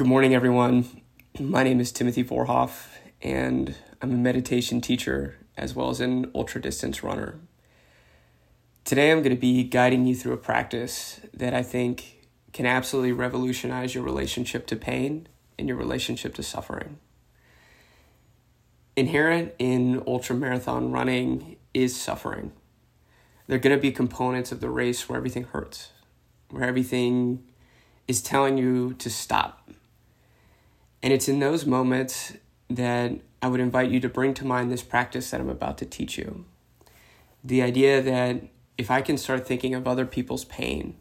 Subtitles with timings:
[0.00, 1.02] Good morning, everyone.
[1.38, 2.86] My name is Timothy Vorhoff,
[3.20, 7.38] and I'm a meditation teacher as well as an ultra distance runner.
[8.86, 13.12] Today, I'm going to be guiding you through a practice that I think can absolutely
[13.12, 15.28] revolutionize your relationship to pain
[15.58, 16.96] and your relationship to suffering.
[18.96, 22.52] Inherent in ultra marathon running is suffering.
[23.48, 25.90] There are going to be components of the race where everything hurts,
[26.48, 27.44] where everything
[28.08, 29.68] is telling you to stop.
[31.02, 32.34] And it's in those moments
[32.68, 35.86] that I would invite you to bring to mind this practice that I'm about to
[35.86, 36.44] teach you.
[37.42, 38.42] The idea that
[38.76, 40.96] if I can start thinking of other people's pain,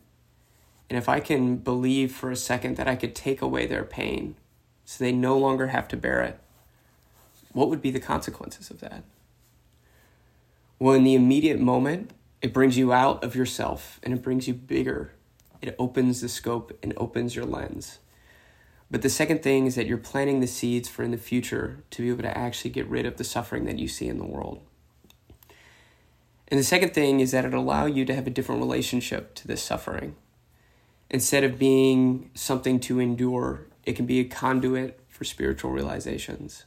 [0.90, 4.35] and if I can believe for a second that I could take away their pain
[4.85, 6.40] so they no longer have to bear it,
[7.52, 9.04] what would be the consequences of that?
[10.79, 14.54] Well, in the immediate moment, it brings you out of yourself and it brings you
[14.54, 15.12] bigger.
[15.62, 17.99] It opens the scope and opens your lens.
[18.91, 22.01] But the second thing is that you're planting the seeds for in the future to
[22.01, 24.62] be able to actually get rid of the suffering that you see in the world.
[26.48, 29.48] And the second thing is that it allow you to have a different relationship to
[29.48, 30.15] this suffering.
[31.12, 36.65] Instead of being something to endure, it can be a conduit for spiritual realizations.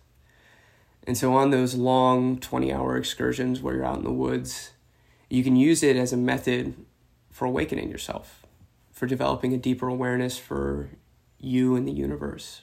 [1.05, 4.71] And so, on those long 20 hour excursions where you're out in the woods,
[5.29, 6.77] you can use it as a method
[7.31, 8.47] for awakening yourself,
[8.93, 10.91] for developing a deeper awareness for
[11.43, 12.63] you and the universe.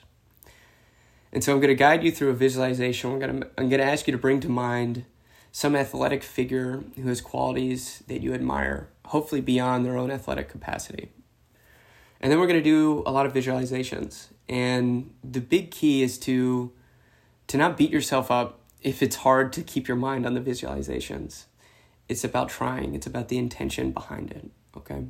[1.32, 3.12] And so, I'm going to guide you through a visualization.
[3.12, 5.04] I'm going to, I'm going to ask you to bring to mind
[5.52, 11.10] some athletic figure who has qualities that you admire, hopefully beyond their own athletic capacity.
[12.20, 14.28] And then we're going to do a lot of visualizations.
[14.48, 16.72] And the big key is to
[17.46, 21.46] to not beat yourself up if it's hard to keep your mind on the visualizations.
[22.08, 25.06] It's about trying, it's about the intention behind it, okay?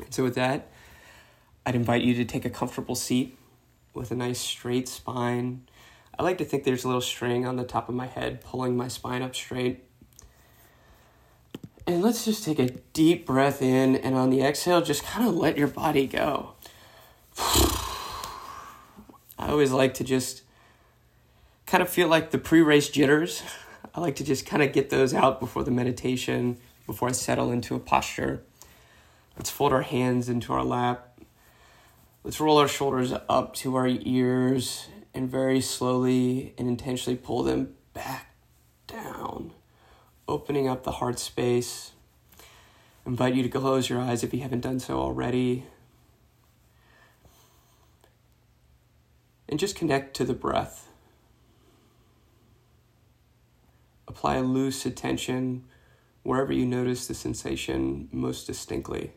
[0.00, 0.70] And so, with that,
[1.68, 3.36] I'd invite you to take a comfortable seat
[3.92, 5.68] with a nice straight spine.
[6.18, 8.74] I like to think there's a little string on the top of my head pulling
[8.74, 9.84] my spine up straight.
[11.86, 15.34] And let's just take a deep breath in, and on the exhale, just kind of
[15.34, 16.54] let your body go.
[17.38, 17.90] I
[19.38, 20.44] always like to just
[21.66, 23.42] kind of feel like the pre race jitters.
[23.94, 26.56] I like to just kind of get those out before the meditation,
[26.86, 28.42] before I settle into a posture.
[29.36, 31.07] Let's fold our hands into our lap.
[32.24, 37.74] Let's roll our shoulders up to our ears and very slowly and intentionally pull them
[37.94, 38.34] back
[38.86, 39.52] down,
[40.26, 41.92] opening up the heart space.
[43.06, 45.64] Invite you to close your eyes if you haven't done so already.
[49.48, 50.88] And just connect to the breath.
[54.06, 55.64] Apply a loose attention
[56.24, 59.12] wherever you notice the sensation most distinctly.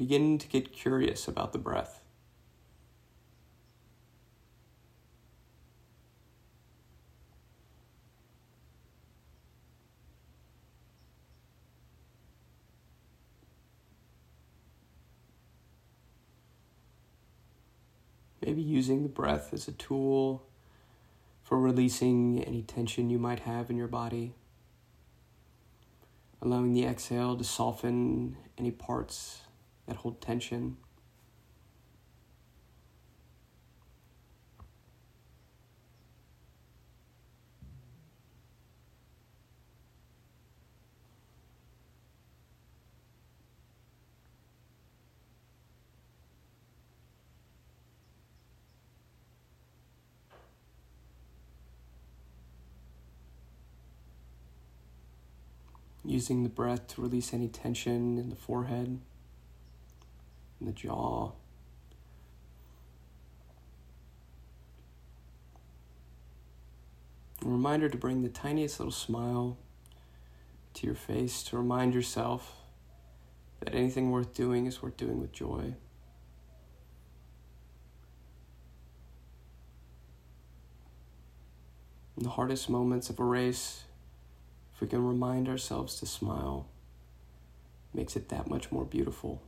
[0.00, 2.00] Begin to get curious about the breath.
[18.40, 20.46] Maybe using the breath as a tool
[21.42, 24.32] for releasing any tension you might have in your body.
[26.40, 29.42] Allowing the exhale to soften any parts
[29.90, 30.76] that hold tension.
[56.02, 58.98] using the breath to release any tension in the forehead,
[60.60, 61.32] the jaw.
[67.42, 69.56] A reminder to bring the tiniest little smile
[70.74, 72.56] to your face to remind yourself
[73.60, 75.74] that anything worth doing is worth doing with joy.
[82.16, 83.84] In the hardest moments of a race,
[84.74, 86.66] if we can remind ourselves to smile,
[87.94, 89.42] makes it that much more beautiful.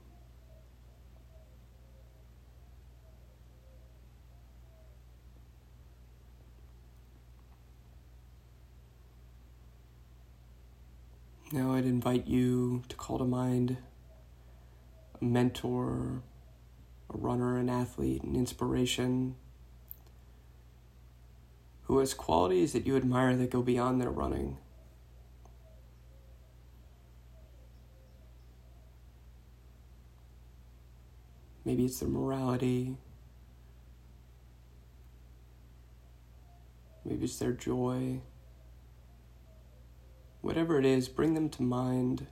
[11.53, 13.77] Now Invite you to call to mind
[15.21, 16.23] a mentor
[17.13, 19.37] a runner, an athlete, an inspiration,
[21.83, 24.57] who has qualities that you admire that go beyond their running.
[31.65, 32.97] Maybe it's their morality.
[37.05, 38.21] Maybe it's their joy.
[40.43, 42.27] Whatever it is, bring them to mind.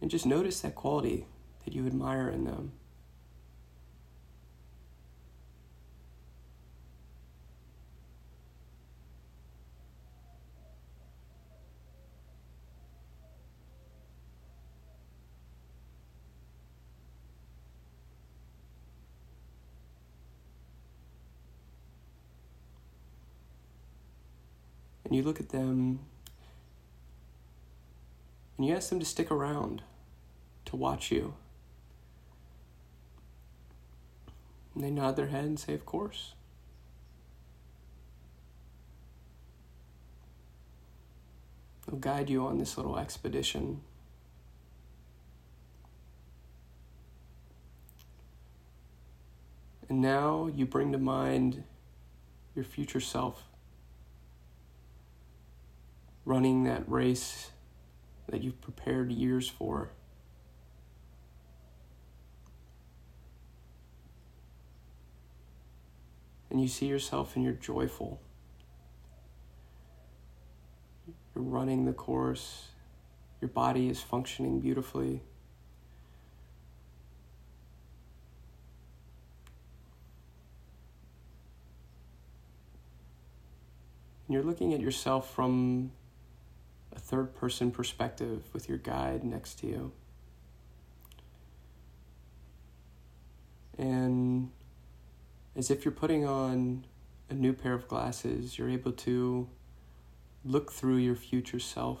[0.00, 1.26] And just notice that quality
[1.64, 2.72] that you admire in them.
[25.14, 26.00] And you look at them
[28.56, 29.80] and you ask them to stick around
[30.64, 31.34] to watch you.
[34.74, 36.32] And they nod their head and say, Of course.
[41.86, 43.82] They'll guide you on this little expedition.
[49.88, 51.62] And now you bring to mind
[52.56, 53.44] your future self
[56.24, 57.50] running that race
[58.28, 59.90] that you've prepared years for.
[66.50, 68.20] And you see yourself and you're joyful.
[71.34, 72.68] You're running the course,
[73.40, 75.20] your body is functioning beautifully.
[84.26, 85.90] And you're looking at yourself from
[86.94, 89.92] a third person perspective with your guide next to you.
[93.76, 94.50] And
[95.56, 96.84] as if you're putting on
[97.28, 99.48] a new pair of glasses, you're able to
[100.44, 102.00] look through your future self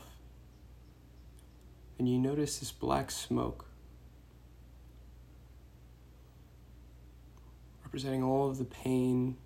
[1.98, 3.66] and you notice this black smoke
[7.82, 9.36] representing all of the pain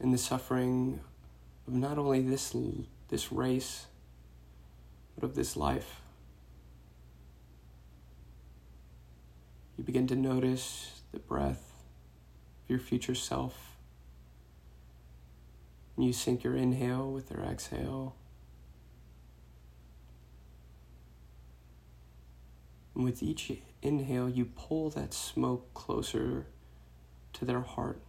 [0.00, 0.98] and the suffering
[1.66, 2.54] of not only this
[3.08, 3.86] this race,
[5.14, 6.00] but of this life.
[9.76, 11.72] You begin to notice the breath
[12.64, 13.76] of your future self.
[15.96, 18.14] And you sync your inhale with their exhale.
[22.94, 23.52] And with each
[23.82, 26.46] inhale, you pull that smoke closer
[27.34, 28.00] to their heart.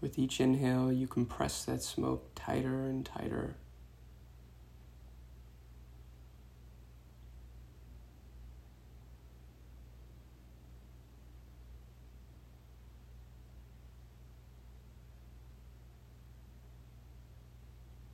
[0.00, 3.56] With each inhale, you compress that smoke tighter and tighter.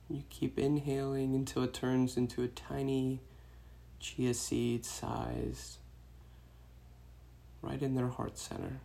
[0.09, 3.21] You keep inhaling until it turns into a tiny
[3.99, 5.79] chia seed size
[7.61, 8.79] right in their heart center.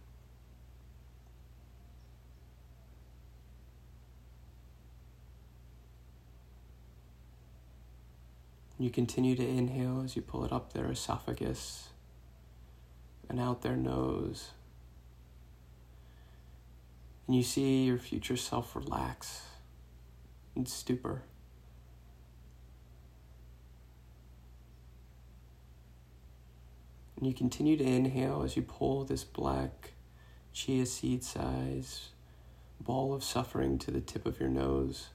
[8.81, 11.91] You continue to inhale as you pull it up their esophagus
[13.29, 14.53] and out their nose.
[17.27, 19.43] And you see your future self relax
[20.57, 21.25] in stupor.
[27.19, 29.93] And you continue to inhale as you pull this black
[30.55, 32.09] chia seed size
[32.81, 35.11] ball of suffering to the tip of your nose.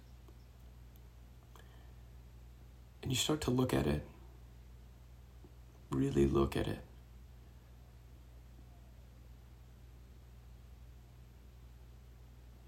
[3.06, 4.02] And you start to look at it,
[5.92, 6.80] really look at it.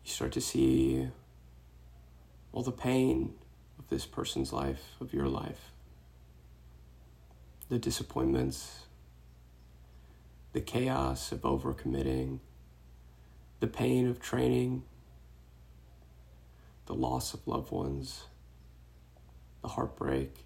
[0.06, 1.08] You start to see
[2.54, 3.34] all the pain
[3.80, 5.72] of this person's life, of your life,
[7.70, 8.82] the disappointments,
[10.54, 12.42] the chaos of overcommitting,
[13.60, 14.84] the pain of training,
[16.86, 18.26] the loss of loved ones
[19.62, 20.46] the heartbreak.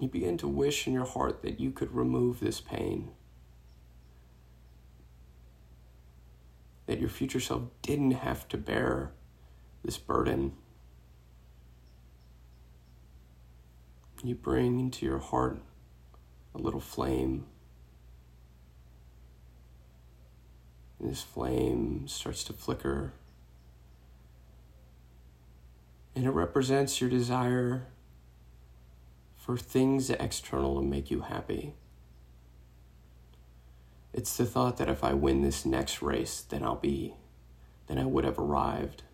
[0.00, 3.10] You begin to wish in your heart that you could remove this pain.
[6.86, 9.10] That your future self didn't have to bear
[9.84, 10.52] this burden.
[14.22, 15.60] You bring into your heart
[16.54, 17.46] a little flame.
[20.98, 23.12] And this flame starts to flicker.
[26.14, 27.86] And it represents your desire
[29.36, 31.74] for things external to make you happy.
[34.12, 37.14] It's the thought that if I win this next race, then I'll be,
[37.86, 39.04] then I would have arrived.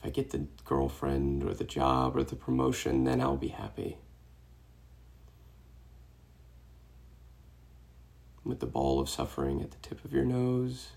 [0.00, 3.96] If I get the girlfriend or the job or the promotion, then I'll be happy.
[8.44, 10.88] With the ball of suffering at the tip of your nose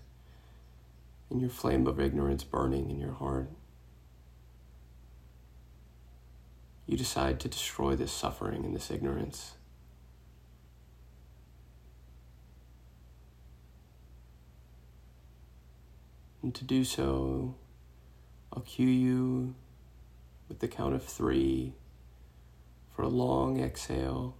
[1.30, 3.50] and your flame of ignorance burning in your heart.
[6.88, 9.52] you decide to destroy this suffering and this ignorance.
[16.42, 17.56] And to do so,
[18.50, 19.54] I'll cue you
[20.48, 21.74] with the count of three
[22.96, 24.34] for a long exhale.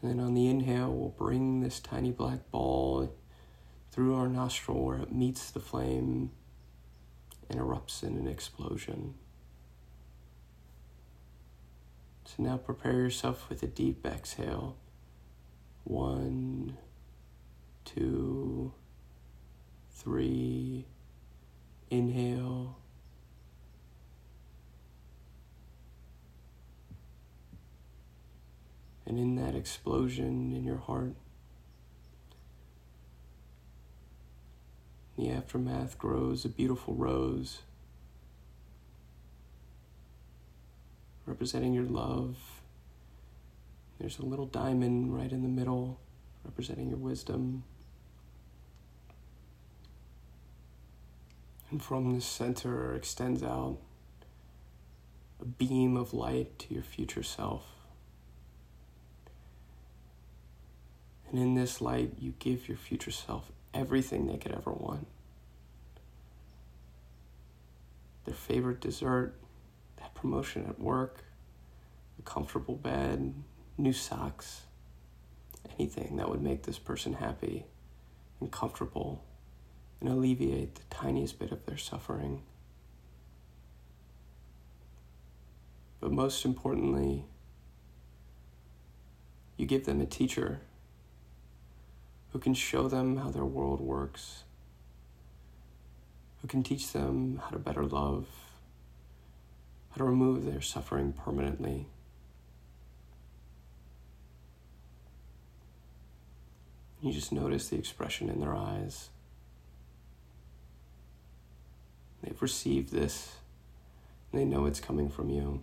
[0.00, 3.12] And then on the inhale, we'll bring this tiny black ball
[3.96, 6.30] through our nostril where it meets the flame
[7.48, 9.14] and erupts in an explosion.
[12.26, 14.76] So now prepare yourself with a deep exhale.
[15.84, 16.76] One,
[17.86, 18.74] two,
[19.92, 20.84] three.
[21.88, 22.76] Inhale.
[29.06, 31.14] And in that explosion in your heart,
[35.16, 37.62] the aftermath grows a beautiful rose.
[41.26, 42.36] representing your love.
[43.98, 45.98] There's a little diamond right in the middle,
[46.44, 47.64] representing your wisdom.
[51.70, 53.78] And from the center extends out
[55.40, 57.64] a beam of light to your future self.
[61.28, 65.06] And in this light, you give your future self everything they could ever want
[68.26, 69.34] their favorite dessert,
[69.98, 71.24] that promotion at work,
[72.18, 73.32] a comfortable bed,
[73.78, 74.62] new socks,
[75.78, 77.64] anything that would make this person happy
[78.40, 79.24] and comfortable
[80.00, 82.42] and alleviate the tiniest bit of their suffering.
[86.00, 87.24] But most importantly,
[89.56, 90.60] you give them a teacher
[92.36, 94.44] who can show them how their world works,
[96.42, 98.26] who can teach them how to better love
[99.88, 101.86] how to remove their suffering permanently.
[107.00, 109.08] You just notice the expression in their eyes.
[112.22, 113.36] They've received this,
[114.30, 115.62] and they know it's coming from you.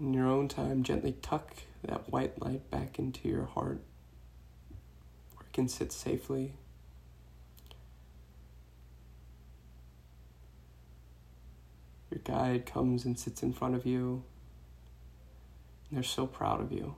[0.00, 0.14] In
[0.80, 3.80] time, gently tuck that white light back into your heart
[5.34, 6.54] where it can sit safely.
[12.10, 14.24] Your guide comes and sits in front of you,
[15.88, 16.96] and they're so proud of you.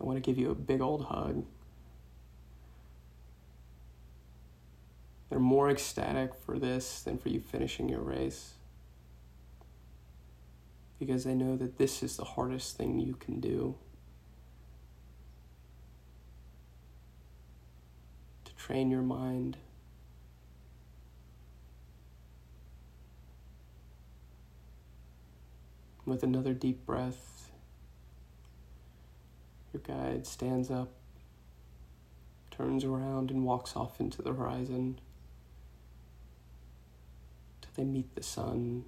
[0.00, 1.44] I want to give you a big old hug.
[5.28, 8.55] They're more ecstatic for this than for you finishing your race
[10.98, 13.76] because I know that this is the hardest thing you can do.
[18.44, 19.58] To train your mind.
[26.06, 27.50] With another deep breath,
[29.72, 30.92] your guide stands up,
[32.52, 35.00] turns around, and walks off into the horizon
[37.60, 38.84] till they meet the sun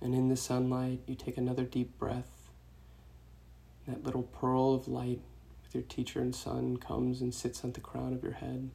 [0.00, 2.48] And in the sunlight, you take another deep breath.
[3.86, 5.20] That little pearl of light
[5.62, 8.70] with your teacher and sun comes and sits on the crown of your head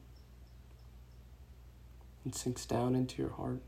[2.24, 3.60] and sinks down into your heart.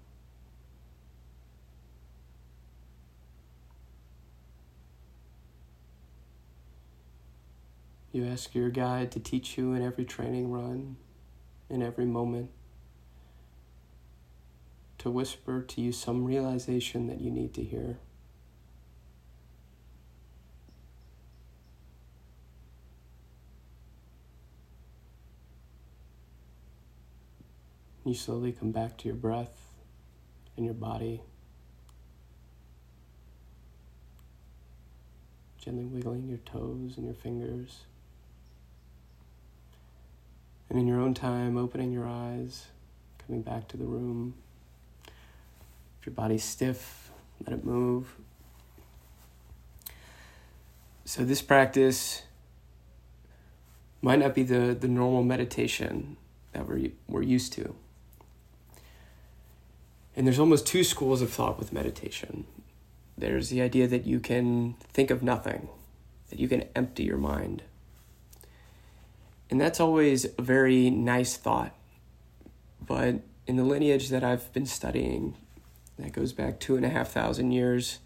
[8.12, 10.96] You ask your guide to teach you in every training run,
[11.68, 12.50] in every moment
[15.06, 17.96] to whisper to you some realization that you need to hear.
[28.04, 29.74] You slowly come back to your breath
[30.56, 31.22] and your body.
[35.60, 37.80] gently wiggling your toes and your fingers.
[40.70, 42.66] And in your own time, opening your eyes,
[43.26, 44.34] coming back to the room.
[46.06, 47.10] Your body's stiff,
[47.44, 48.14] let it move.
[51.04, 52.22] So, this practice
[54.00, 56.16] might not be the, the normal meditation
[56.52, 57.74] that we're, we're used to.
[60.14, 62.46] And there's almost two schools of thought with meditation.
[63.18, 65.68] There's the idea that you can think of nothing,
[66.30, 67.62] that you can empty your mind.
[69.50, 71.74] And that's always a very nice thought.
[72.80, 75.36] But in the lineage that I've been studying,
[75.98, 77.98] that goes back two and a half thousand years,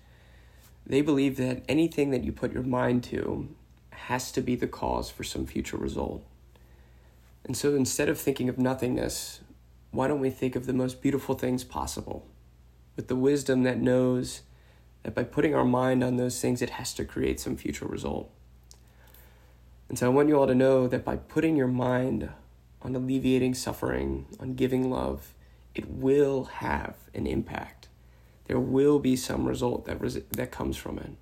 [0.87, 3.49] they believe that anything that you put your mind to
[3.91, 6.25] has to be the cause for some future result.
[7.45, 9.41] And so instead of thinking of nothingness,
[9.91, 12.27] why don't we think of the most beautiful things possible
[12.97, 14.43] with the wisdom that knows
[15.03, 18.31] that by putting our mind on those things, it has to create some future result.
[19.89, 22.31] And so I want you all to know that by putting your mind
[22.83, 25.35] on alleviating suffering, on giving love,
[25.75, 27.80] it will have an impact.
[28.47, 31.07] There will be some result that, res- that comes from it.
[31.07, 31.17] And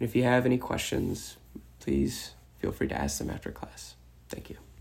[0.00, 1.36] if you have any questions,
[1.80, 3.94] please feel free to ask them after class.
[4.28, 4.62] Thank you.